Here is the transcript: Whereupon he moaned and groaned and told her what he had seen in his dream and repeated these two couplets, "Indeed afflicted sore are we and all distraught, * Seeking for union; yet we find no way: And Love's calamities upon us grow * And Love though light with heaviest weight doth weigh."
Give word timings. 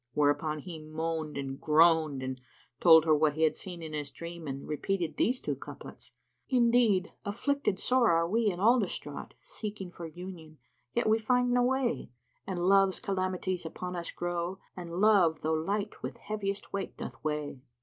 Whereupon 0.15 0.61
he 0.61 0.79
moaned 0.79 1.37
and 1.37 1.61
groaned 1.61 2.23
and 2.23 2.41
told 2.79 3.05
her 3.05 3.13
what 3.15 3.33
he 3.35 3.43
had 3.43 3.55
seen 3.55 3.83
in 3.83 3.93
his 3.93 4.09
dream 4.09 4.47
and 4.47 4.67
repeated 4.67 5.15
these 5.15 5.39
two 5.39 5.53
couplets, 5.53 6.11
"Indeed 6.49 7.13
afflicted 7.23 7.77
sore 7.79 8.09
are 8.09 8.27
we 8.27 8.49
and 8.49 8.59
all 8.59 8.79
distraught, 8.79 9.35
* 9.37 9.41
Seeking 9.59 9.91
for 9.91 10.07
union; 10.07 10.57
yet 10.95 11.07
we 11.07 11.19
find 11.19 11.51
no 11.51 11.61
way: 11.61 12.09
And 12.47 12.67
Love's 12.67 12.99
calamities 12.99 13.63
upon 13.63 13.95
us 13.95 14.09
grow 14.11 14.57
* 14.67 14.75
And 14.75 14.91
Love 14.95 15.41
though 15.41 15.53
light 15.53 16.01
with 16.01 16.17
heaviest 16.17 16.73
weight 16.73 16.97
doth 16.97 17.23
weigh." 17.23 17.61